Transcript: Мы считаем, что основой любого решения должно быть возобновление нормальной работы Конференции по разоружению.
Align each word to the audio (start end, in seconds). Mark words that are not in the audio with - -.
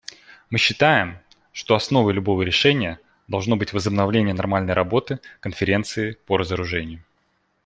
Мы 0.49 0.57
считаем, 0.57 1.19
что 1.53 1.75
основой 1.75 2.13
любого 2.13 2.41
решения 2.41 2.99
должно 3.27 3.55
быть 3.55 3.71
возобновление 3.71 4.33
нормальной 4.33 4.73
работы 4.73 5.19
Конференции 5.41 6.13
по 6.25 6.37
разоружению. 6.37 7.03